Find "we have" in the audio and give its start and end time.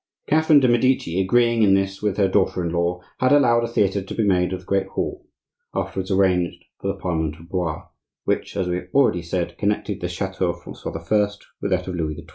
8.67-8.87